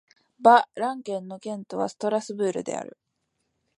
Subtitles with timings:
[0.39, 2.97] バ＝ラン県の県都はストラスブールである